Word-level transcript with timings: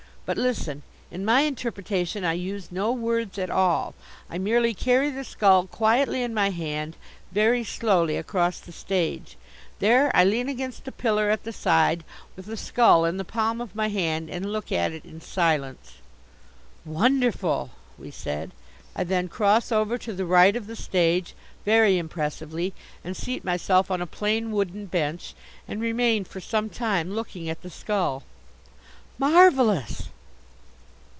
"But 0.23 0.37
listen. 0.37 0.83
In 1.09 1.25
my 1.25 1.41
interpretation 1.41 2.23
I 2.23 2.33
use 2.33 2.71
no 2.71 2.93
words 2.93 3.37
at 3.37 3.49
all. 3.49 3.93
I 4.29 4.37
merely 4.37 4.73
carry 4.73 5.09
the 5.11 5.25
skull 5.25 5.67
quietly 5.67 6.23
in 6.23 6.33
my 6.33 6.51
hand, 6.51 6.95
very 7.33 7.65
slowly, 7.65 8.15
across 8.15 8.61
the 8.61 8.71
stage. 8.71 9.35
There 9.79 10.09
I 10.15 10.23
lean 10.23 10.47
against 10.47 10.87
a 10.87 10.91
pillar 10.93 11.29
at 11.29 11.43
the 11.43 11.51
side, 11.51 12.05
with 12.37 12.45
the 12.45 12.55
skull 12.55 13.03
in 13.03 13.17
the 13.17 13.25
palm 13.25 13.59
of 13.59 13.75
my 13.75 13.89
hand, 13.89 14.29
and 14.29 14.53
look 14.53 14.71
at 14.71 14.93
it 14.93 15.03
in 15.03 15.19
silence." 15.19 15.95
"Wonderful!" 16.85 17.71
we 17.97 18.09
said. 18.09 18.51
"I 18.95 19.03
then 19.03 19.27
cross 19.27 19.69
over 19.69 19.97
to 19.97 20.13
the 20.13 20.25
right 20.25 20.55
of 20.55 20.65
the 20.65 20.77
stage, 20.77 21.33
very 21.65 21.97
impressively, 21.97 22.73
and 23.03 23.17
seat 23.17 23.43
myself 23.43 23.91
on 23.91 24.01
a 24.01 24.07
plain 24.07 24.51
wooden 24.51 24.85
bench, 24.85 25.35
and 25.67 25.81
remain 25.81 26.23
for 26.23 26.39
some 26.39 26.69
time, 26.69 27.11
looking 27.11 27.49
at 27.49 27.63
the 27.63 27.69
skull." 27.69 28.23
"Marvellous!" 29.19 30.07